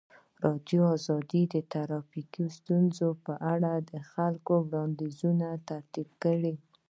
ازادي 0.49 0.79
راډیو 1.07 1.43
د 1.53 1.55
ټرافیکي 1.71 2.45
ستونزې 2.57 3.09
په 3.25 3.33
اړه 3.53 3.73
د 3.89 3.91
خلکو 4.11 4.53
وړاندیزونه 4.67 5.47
ترتیب 5.69 6.09
کړي. 6.23 6.53